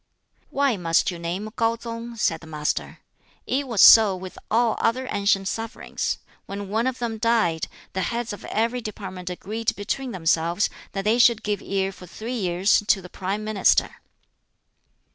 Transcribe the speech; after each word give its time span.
"Why 0.49 0.77
must 0.77 1.11
you 1.11 1.19
name 1.19 1.51
KŠu 1.55 1.77
tsung?" 1.81 2.15
said 2.15 2.39
the 2.41 2.47
Master. 2.47 3.01
"It 3.45 3.67
was 3.67 3.83
so 3.83 4.15
with 4.15 4.35
all 4.49 4.75
other 4.79 5.07
ancient 5.11 5.47
sovereigns: 5.47 6.17
when 6.47 6.69
one 6.69 6.87
of 6.87 6.97
them 6.97 7.19
died, 7.19 7.67
the 7.93 8.01
heads 8.01 8.33
of 8.33 8.43
every 8.45 8.81
department 8.81 9.29
agreed 9.29 9.75
between 9.75 10.11
themselves 10.11 10.71
that 10.93 11.03
they 11.05 11.19
should 11.19 11.43
give 11.43 11.61
ear 11.61 11.91
for 11.91 12.07
three 12.07 12.33
years 12.33 12.79
to 12.87 12.99
the 12.99 13.09
Prime 13.09 13.43
Minister." 13.43 13.97